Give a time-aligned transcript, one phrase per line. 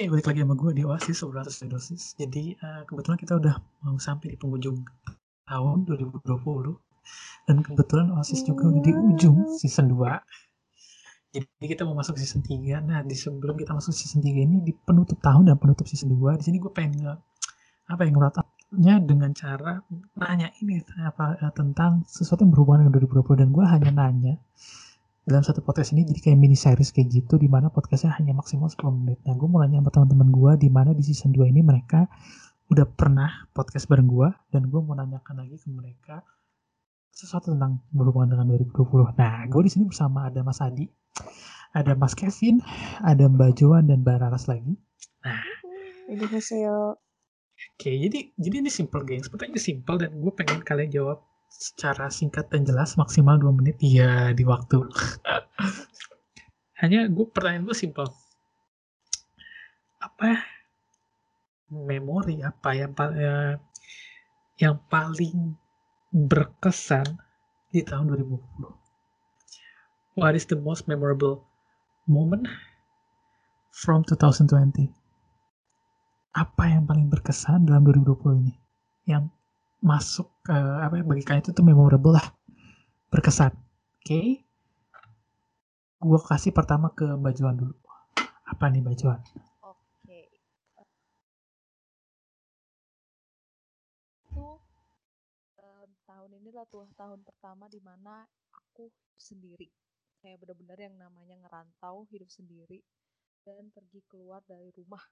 [0.00, 2.16] Oke, balik lagi sama gue di Oasis Obrolan Dosis.
[2.16, 3.52] Jadi uh, kebetulan kita udah
[3.84, 4.80] mau sampai di penghujung
[5.44, 6.24] tahun 2020
[7.44, 11.36] dan kebetulan Oasis juga udah di ujung season 2.
[11.36, 12.80] Jadi kita mau masuk season 3.
[12.80, 16.40] Nah, di sebelum kita masuk season 3 ini di penutup tahun dan penutup season 2,
[16.40, 17.20] di sini gue pengen
[17.84, 18.16] apa yang
[18.80, 19.84] nya dengan cara
[20.16, 24.34] nanya ini apa tentang sesuatu yang berhubungan dengan 2020 dan gue hanya nanya
[25.24, 28.72] dalam satu podcast ini jadi kayak mini series kayak gitu di mana podcastnya hanya maksimal
[28.72, 29.18] 10 menit.
[29.28, 32.08] Nah, gue mau nanya sama teman-teman gue di mana di season 2 ini mereka
[32.70, 36.22] udah pernah podcast bareng gue dan gue mau nanyakan lagi ke mereka
[37.10, 39.18] sesuatu tentang berhubungan dengan 2020.
[39.18, 40.86] Nah, gue di sini bersama ada Mas Adi,
[41.76, 42.62] ada Mas Kevin,
[43.02, 44.72] ada Mbak Joan dan Mbak Raras lagi.
[45.26, 45.42] Nah.
[47.76, 49.28] Oke, jadi jadi ini simple guys.
[49.28, 53.76] Pertanyaannya simple dan gue pengen kalian jawab secara singkat dan jelas maksimal 2 menit.
[53.82, 54.86] Ya di waktu.
[56.80, 58.06] Hanya gue pertanyaan gue simpel.
[60.00, 60.46] Apa
[61.70, 63.58] memori apa yang uh,
[64.56, 65.58] yang paling
[66.10, 67.06] berkesan
[67.70, 71.46] di tahun 2020 what is the most memorable
[72.10, 72.50] moment
[73.70, 74.90] from 2020
[76.30, 78.54] apa yang paling berkesan dalam 2020 ini?
[79.08, 79.34] Yang
[79.80, 82.26] masuk ke apa ya bagi kalian itu tuh memorable lah.
[83.10, 83.52] Berkesan.
[83.52, 84.04] Oke.
[84.04, 84.28] Okay?
[86.00, 87.76] gue kasih pertama ke Mbak Juan dulu.
[88.48, 89.84] Apa nih Mbak Juan oke.
[90.08, 90.24] Okay.
[94.24, 94.48] itu
[95.60, 98.88] um, tahun ini lah tuh tahun pertama di mana aku
[99.20, 99.68] sendiri.
[100.24, 102.80] Kayak benar-benar yang namanya ngerantau hidup sendiri
[103.44, 105.04] dan pergi keluar dari rumah.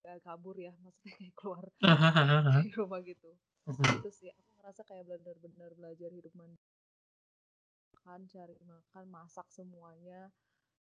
[0.00, 1.64] Gak kabur ya maksudnya kayak keluar
[2.48, 3.36] dari rumah gitu
[3.68, 4.00] hmm.
[4.00, 6.70] itu sih aku ngerasa kayak benar-benar belajar hidup mandiri
[8.00, 10.32] makan cari makan masak semuanya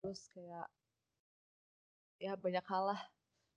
[0.03, 0.67] terus kayak
[2.19, 3.01] ya banyak hal lah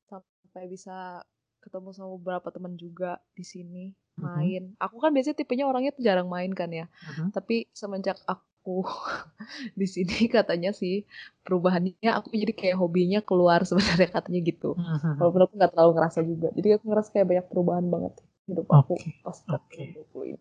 [0.08, 1.26] sampai bisa
[1.60, 3.86] ketemu sama beberapa teman juga di sini
[4.18, 4.74] main.
[4.74, 4.82] Mm-hmm.
[4.82, 6.88] Aku kan biasanya tipenya orangnya tuh jarang main kan ya.
[6.88, 7.28] Mm-hmm.
[7.36, 8.88] Tapi semenjak aku
[9.80, 11.04] di sini katanya sih
[11.44, 14.80] perubahannya aku jadi kayak hobinya keluar sebenarnya katanya gitu.
[14.80, 15.20] Mm-hmm.
[15.20, 16.48] Walaupun aku nggak terlalu ngerasa juga.
[16.56, 18.14] Jadi aku ngerasa kayak banyak perubahan banget
[18.48, 19.14] hidup aku okay.
[19.22, 19.88] pas okay.
[20.24, 20.40] ini.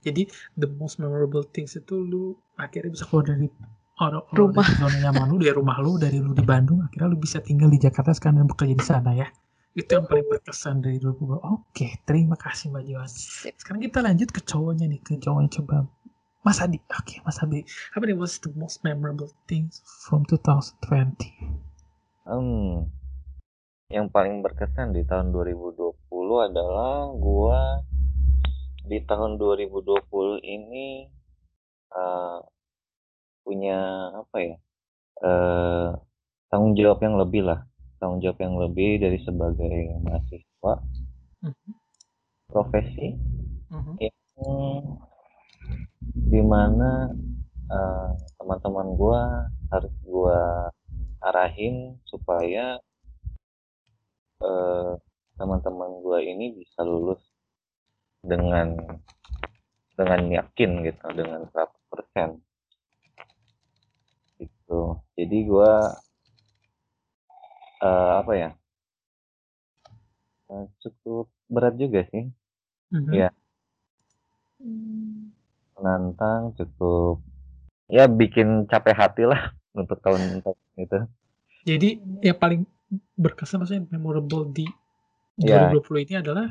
[0.00, 0.22] Jadi
[0.56, 3.52] the most memorable things itu lu akhirnya bisa keluar dari
[4.00, 4.64] orang rumah.
[4.64, 7.68] dari zona nyaman lu dari rumah lu dari lu di Bandung akhirnya lu bisa tinggal
[7.68, 9.28] di Jakarta sekarang dan bekerja di sana ya.
[9.76, 13.10] Itu yang paling berkesan dari dulu oke terima kasih Mbak Joan
[13.60, 15.76] sekarang kita lanjut ke cowoknya nih ke cowoknya coba.
[16.40, 16.80] Mas Adi.
[16.96, 17.60] Oke Mas Adi.
[17.92, 21.68] Apa nih was the most memorable things from 2020
[22.30, 22.86] um,
[23.90, 25.89] yang paling berkesan di tahun 2020
[26.38, 27.82] adalah gua
[28.86, 31.06] di tahun 2020 ini
[31.94, 32.38] uh,
[33.46, 34.56] punya apa ya
[35.22, 35.94] uh,
[36.50, 37.66] tanggung jawab yang lebih lah
[38.02, 40.74] tanggung jawab yang lebih dari sebagai mahasiswa
[41.46, 41.72] mm-hmm.
[42.50, 43.14] profesi
[43.70, 43.94] mm-hmm.
[44.02, 44.18] yang
[46.30, 47.14] di mana
[47.70, 48.10] uh,
[48.42, 49.22] teman-teman gue
[49.70, 50.40] harus gue
[51.20, 52.80] arahin supaya
[54.42, 54.96] uh,
[55.40, 57.24] teman-teman gue ini bisa lulus
[58.20, 58.76] dengan
[59.96, 62.36] dengan yakin gitu dengan 100%
[64.36, 65.00] gitu.
[65.16, 65.72] Jadi gue
[67.80, 68.50] uh, apa ya?
[70.52, 72.28] Uh, cukup berat juga sih.
[72.90, 73.14] Mm-hmm.
[73.14, 73.30] ya
[75.78, 77.22] menantang cukup
[77.86, 80.42] ya bikin capek hati lah untuk tahun
[80.74, 80.98] itu
[81.62, 82.66] jadi yang paling
[83.14, 84.66] berkesan maksudnya memorable di
[85.40, 85.72] ya.
[85.72, 86.46] 2020 ini adalah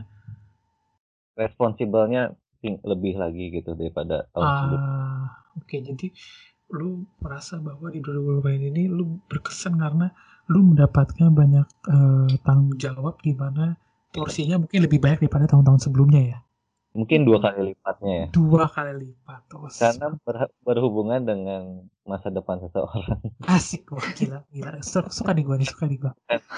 [1.39, 4.91] responsibelnya lebih lagi gitu daripada tahun ah, sebelumnya.
[5.55, 6.07] Oke, okay, jadi
[6.75, 10.11] lu merasa bahwa di 2020 ini lu berkesan karena
[10.49, 13.77] lu mendapatkan banyak uh, tanggung jawab di mana
[14.09, 16.39] porsinya mungkin lebih banyak daripada tahun-tahun sebelumnya ya.
[16.97, 18.27] Mungkin dua kali lipatnya ya.
[18.33, 19.41] Dua kali lipat.
[19.53, 21.61] Oh, Karena ber, berhubungan dengan
[22.09, 23.21] masa depan seseorang.
[23.53, 24.81] Asik wah gila gila.
[24.81, 26.13] Suka, suka nih gue nih suka nih gue.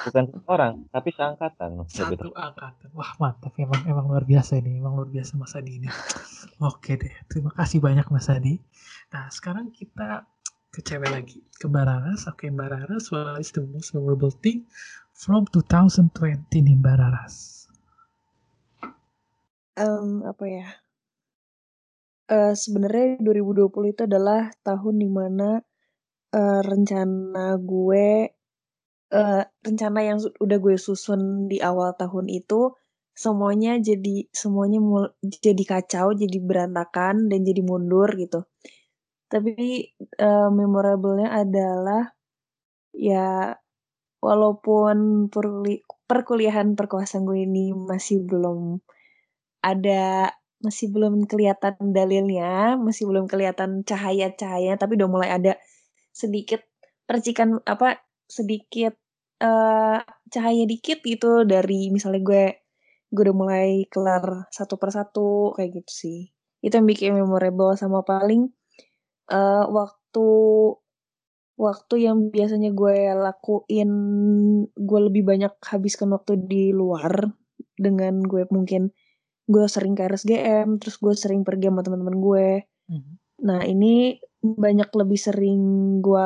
[0.07, 1.83] Bukan seorang tapi seangkatan.
[1.91, 2.89] Satu angkatan.
[2.95, 5.87] Wah mantap emang emang luar biasa ini emang luar biasa Mas Adi ini.
[6.71, 8.55] Oke deh terima kasih banyak Mas Adi.
[9.11, 10.23] Nah sekarang kita
[10.71, 12.31] ke cewek lagi ke Bararas.
[12.31, 14.63] Oke Bararas what is the most memorable thing
[15.11, 17.61] from 2020 nih Bararas?
[19.79, 20.67] um, apa ya,
[22.31, 25.59] uh, sebenarnya 2020 itu adalah tahun di mana
[26.31, 28.31] uh, rencana gue
[29.11, 32.71] uh, rencana yang udah gue susun di awal tahun itu,
[33.11, 38.47] semuanya jadi semuanya mul jadi kacau, jadi berantakan, dan jadi mundur gitu.
[39.31, 39.87] Tapi,
[40.19, 42.11] uh, memorable-nya adalah,
[42.91, 43.55] ya
[44.21, 45.27] walaupun
[46.05, 48.77] perkuliahan perkuasaan gue ini masih belum
[49.65, 50.29] ada
[50.61, 55.53] masih belum kelihatan dalilnya, masih belum kelihatan cahaya-cahaya, tapi udah mulai ada
[56.13, 56.61] sedikit
[57.09, 57.99] percikan apa
[58.29, 58.95] sedikit
[59.43, 59.99] uh,
[60.31, 62.45] cahaya dikit gitu dari misalnya gue
[63.11, 66.19] gue udah mulai kelar satu persatu kayak gitu sih.
[66.63, 68.47] Itu yang bikin memorable sama paling
[69.33, 70.27] uh, waktu
[71.59, 73.91] waktu yang biasanya gue lakuin
[74.73, 77.29] gue lebih banyak habiskan waktu di luar
[77.77, 78.89] dengan gue mungkin
[79.51, 82.49] gue sering ke RSGM terus gue sering pergi sama teman-teman gue.
[82.91, 83.13] Mm-hmm.
[83.41, 85.61] nah ini banyak lebih sering
[86.03, 86.25] gue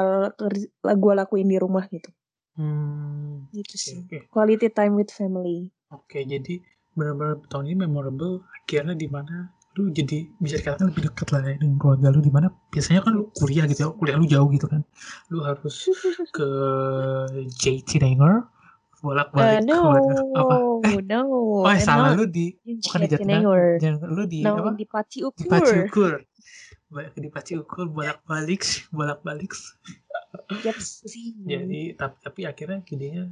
[0.81, 2.09] gue lakuin di rumah gitu.
[2.55, 3.99] Hmm, gitu sih.
[4.07, 4.31] okay.
[4.31, 5.75] quality time with family.
[5.91, 6.63] Oke okay, jadi
[6.95, 11.59] benar-benar tahun ini memorable akhirnya di mana lu jadi bisa dikatakan lebih dekat lah ya
[11.59, 14.71] dengan keluarga lu di mana biasanya kan lu kuliah gitu ya kuliah lu jauh gitu
[14.71, 14.81] kan.
[15.27, 15.91] Lu harus
[16.37, 16.49] ke
[17.59, 18.47] JT Danger
[19.05, 19.79] bolak-balik uh, no,
[20.41, 20.55] apa?
[20.89, 21.19] Eh, no,
[21.61, 23.77] oh eh, salah lu di bukan di Jatinangor.
[24.09, 24.73] Lu di no, apa?
[24.73, 25.37] Di Paci Ukur.
[25.37, 26.13] Di Paci Ukur.
[27.13, 28.65] Di Paci Ukur bolak-balik,
[28.97, 29.53] bolak-balik.
[30.65, 31.37] Yep, sih.
[31.45, 33.29] Jadi tapi, tapi akhirnya gedenya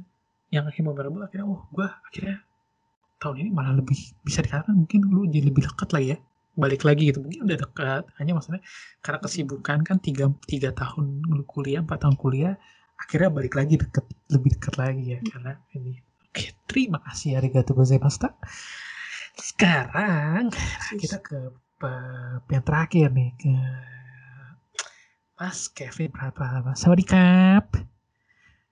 [0.54, 2.38] yang akhirnya memorable akhirnya oh gua akhirnya
[3.18, 6.18] tahun ini malah lebih bisa dikatakan mungkin lu jadi lebih dekat lagi ya
[6.54, 8.62] balik lagi gitu mungkin udah dekat hanya maksudnya
[9.02, 12.54] karena kesibukan kan tiga tiga tahun lu kuliah empat tahun kuliah
[13.04, 16.00] akhirnya balik lagi deket lebih dekat lagi ya karena ini.
[16.28, 18.34] Oke terima kasih arigato gozaimashita
[19.34, 20.54] sekarang
[20.96, 21.38] kita ke
[22.48, 23.52] yang terakhir nih ke
[25.36, 26.72] Mas Kevin Pratama.
[26.72, 27.76] Sawadikap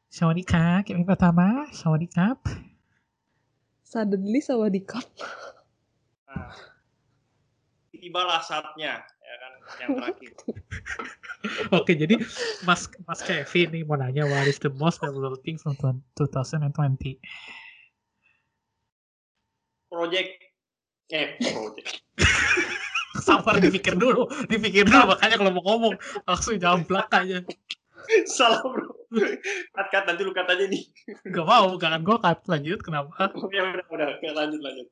[0.08, 1.68] Sawadikap Kevin Pratama.
[1.74, 2.40] Sawadikap
[3.84, 5.04] Suddenly Sawadikap
[6.24, 6.56] nah,
[7.92, 9.52] tibalah saatnya ya kan
[9.82, 10.32] yang terakhir
[11.78, 12.18] Oke, jadi
[12.62, 15.74] Mas Mas Kevin nih mau nanya what is the most memorable thing from
[16.18, 17.18] 2020?
[19.90, 20.30] Project
[21.12, 22.00] eh project.
[23.22, 25.94] Sabar dipikir dulu, dipikir dulu makanya kalau mau ngomong
[26.24, 27.44] langsung jamblak aja.
[28.26, 28.88] Salah bro.
[29.76, 30.88] Kat kat nanti lu kat aja nih.
[31.28, 33.28] Gak mau, jangan gue kat lanjut kenapa?
[33.52, 33.84] ya udah
[34.16, 34.88] udah lanjut lanjut.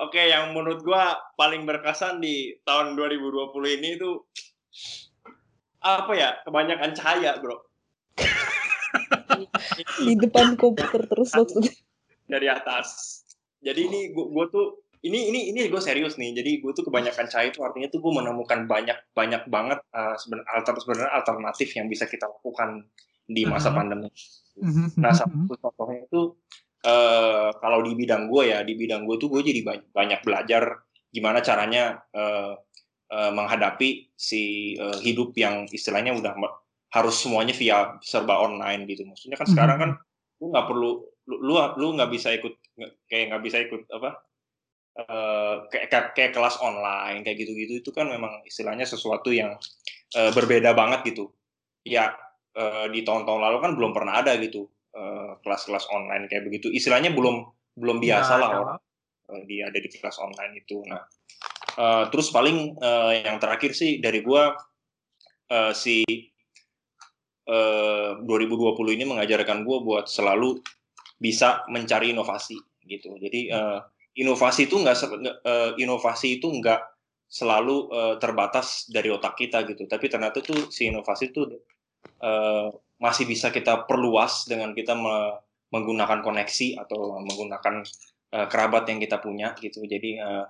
[0.00, 4.24] Oke, yang menurut gua paling berkesan di tahun 2020 ini itu
[5.80, 6.30] apa ya?
[6.44, 7.56] Kebanyakan cahaya bro.
[10.06, 11.72] Di depan komputer terus maksudnya.
[12.28, 13.20] Dari atas.
[13.60, 16.36] Jadi ini gue tuh ini ini ini gue serius nih.
[16.36, 21.10] Jadi gue tuh kebanyakan cahaya itu artinya tuh gue menemukan banyak banyak banget uh, sebenarnya
[21.16, 22.84] alternatif yang bisa kita lakukan
[23.30, 23.78] di masa uh-huh.
[23.78, 24.10] pandemi.
[24.60, 24.92] Uh-huh.
[25.00, 26.36] nah satu contohnya itu
[26.84, 30.84] uh, kalau di bidang gue ya di bidang gue tuh gue jadi banyak, banyak belajar
[31.08, 32.58] gimana caranya uh,
[33.10, 36.32] uh, menghadapi si uh, hidup yang istilahnya udah
[36.90, 39.06] harus semuanya via serba online gitu.
[39.06, 39.90] Maksudnya kan sekarang kan
[40.40, 40.90] lu nggak perlu
[41.30, 42.54] lu lu nggak bisa ikut
[43.06, 44.10] kayak nggak bisa ikut apa
[45.04, 49.54] uh, kayak kayak kelas online kayak gitu-gitu itu kan memang istilahnya sesuatu yang
[50.16, 51.30] uh, berbeda banget gitu.
[51.86, 52.14] Ya
[52.58, 54.66] uh, di tahun-tahun lalu kan belum pernah ada gitu
[55.46, 56.66] kelas-kelas uh, online kayak begitu.
[56.66, 57.46] Istilahnya belum
[57.78, 58.80] belum biasa lah orang
[59.30, 60.82] uh, dia ada di kelas online itu.
[60.90, 60.98] Nah
[61.78, 64.54] Uh, terus paling uh, yang terakhir sih dari gua
[65.50, 66.02] uh, si
[67.46, 70.58] uh, 2020 ini mengajarkan gua buat selalu
[71.20, 72.56] bisa mencari inovasi
[72.88, 73.14] gitu.
[73.20, 73.84] Jadi uh,
[74.16, 74.96] inovasi itu nggak
[75.46, 76.80] uh, inovasi itu nggak
[77.30, 79.86] selalu uh, terbatas dari otak kita gitu.
[79.86, 81.46] Tapi ternyata tuh si inovasi itu
[82.24, 82.66] uh,
[82.98, 85.38] masih bisa kita perluas dengan kita me
[85.70, 87.86] menggunakan koneksi atau menggunakan
[88.34, 89.86] uh, kerabat yang kita punya gitu.
[89.86, 90.42] Jadi uh,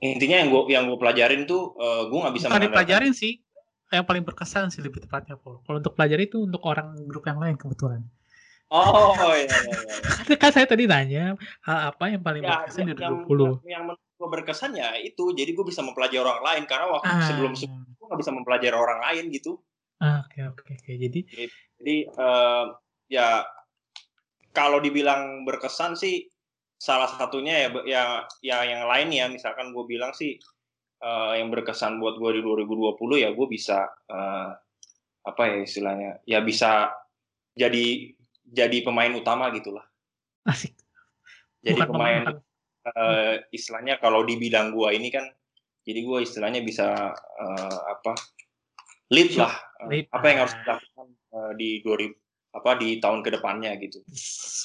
[0.00, 3.36] intinya yang gue yang gue pelajarin tuh uh, gue nggak bisa Bukan dipelajarin sih
[3.90, 5.60] yang paling berkesan sih lebih tepatnya Paul.
[5.66, 8.06] Kalau untuk pelajari itu untuk orang grup yang lain kebetulan.
[8.70, 9.78] Oh iya iya.
[10.30, 10.36] iya.
[10.38, 11.34] kan saya tadi nanya
[11.66, 13.02] hal apa yang paling ya, berkesan di 2020.
[13.02, 13.26] Yang,
[13.66, 17.26] yang menurut gue berkesan ya itu jadi gue bisa mempelajari orang lain karena waktu ah.
[17.26, 19.58] sebelum sebelum gue nggak bisa mempelajari orang lain gitu.
[19.98, 21.20] Ah, oke oke oke jadi
[21.82, 22.78] jadi uh,
[23.10, 23.42] ya
[24.54, 26.29] kalau dibilang berkesan sih
[26.80, 28.02] salah satunya ya ya
[28.40, 30.40] ya yang lain ya misalkan gue bilang sih
[31.04, 34.48] uh, yang berkesan buat gue di 2020 ya gue bisa uh,
[35.20, 36.88] apa ya istilahnya ya bisa
[37.52, 38.16] jadi
[38.48, 39.84] jadi pemain utama gitulah.
[40.48, 40.72] Asik.
[41.60, 42.22] Jadi Bukan pemain
[42.88, 45.28] uh, istilahnya kalau di bidang gue ini kan
[45.84, 48.16] jadi gue istilahnya bisa uh, apa
[49.12, 49.52] lead lah
[49.84, 50.08] lead.
[50.08, 54.00] apa yang harus dilakukan uh, di 2000 apa di tahun ke depannya gitu.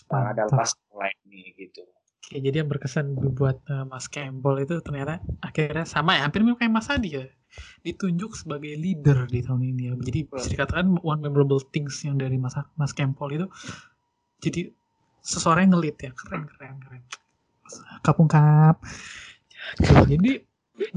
[0.09, 1.83] Nah, ada pas lain nih gitu
[2.25, 6.57] Oke, jadi yang berkesan buat uh, Mas Campbell itu ternyata akhirnya sama ya, hampir mirip
[6.57, 7.25] kayak Mas Adi ya.
[7.85, 9.93] ditunjuk sebagai leader di tahun ini ya.
[9.93, 13.45] Jadi bisa dikatakan one memorable things yang dari Mas Mas Kempol itu
[14.41, 14.73] jadi
[15.21, 16.11] seseorang yang ngelit ya.
[16.17, 17.01] Keren keren keren.
[18.01, 18.81] Kapung kap.
[20.09, 20.41] Jadi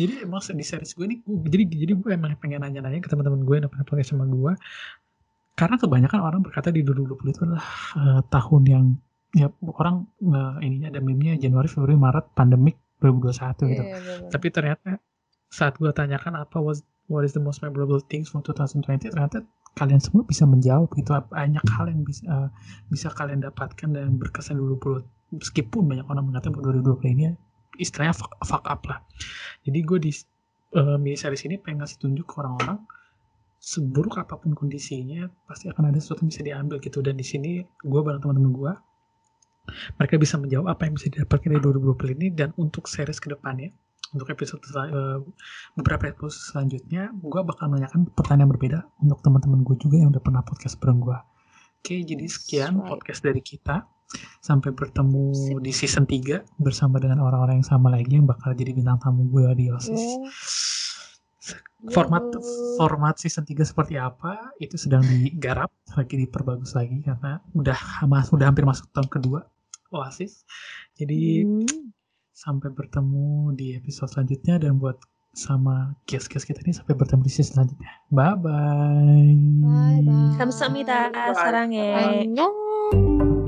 [0.00, 3.54] jadi emang di series gue gue- jadi jadi gue emang pengen nanya-nanya ke teman-teman gue
[3.60, 4.52] yang pernah sama gue.
[5.54, 7.68] Karena kebanyakan orang berkata di 2020 itu adalah
[8.00, 8.84] eh, tahun yang
[9.36, 13.82] ya orang eh, ininya ada meme-nya Januari Februari Maret pandemik 2021 gitu.
[13.84, 14.30] Iya, bener.
[14.32, 14.90] tapi ternyata
[15.48, 19.44] saat gue tanyakan apa was what is the most memorable things from 2020 ternyata
[19.76, 21.12] kalian semua bisa menjawab gitu.
[21.14, 22.48] Banyak hal yang bisa eh,
[22.88, 25.04] bisa kalian dapatkan dan berkesan 2020
[25.38, 27.24] meskipun banyak orang mengatakan bahwa 2020 ini
[27.76, 29.04] istilahnya fuck, fuck up lah.
[29.62, 30.12] Jadi gue di
[30.74, 32.80] eh, mini series ini pengen ngasih tunjuk ke orang-orang
[33.58, 36.98] seburuk apa pun kondisinya pasti akan ada sesuatu yang bisa diambil gitu.
[37.04, 38.72] Dan di sini gue bareng teman-teman gue
[39.96, 43.72] mereka bisa menjawab apa yang bisa didapatkan dari 2020 ini dan untuk series ke depannya
[44.16, 45.20] untuk episode eh,
[45.76, 50.40] beberapa episode selanjutnya gue bakal menanyakan pertanyaan berbeda untuk teman-teman gue juga yang udah pernah
[50.40, 51.18] podcast bareng gue
[51.84, 53.84] oke jadi sekian podcast dari kita.
[54.40, 55.60] Sampai bertemu Sip.
[55.60, 59.44] di season 3 bersama dengan orang-orang yang sama lagi yang bakal jadi bintang tamu gue
[59.52, 60.00] di OSIS
[61.94, 62.24] format
[62.74, 68.50] format season 3 seperti apa itu sedang digarap lagi diperbagus lagi karena udah mas udah
[68.50, 69.40] hampir masuk tahun kedua
[69.90, 70.44] Oasis
[70.94, 71.92] jadi Hmm.
[72.32, 74.98] sampai bertemu di episode selanjutnya dan buat
[75.34, 80.34] sama kios-kios kita ini sampai bertemu di season selanjutnya bye bye Bye bye.
[81.34, 81.86] Sarangnya.
[82.24, 83.46] Annyeong.